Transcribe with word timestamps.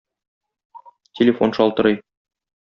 Телефон 1.17 1.49
шалтырый. 1.57 1.95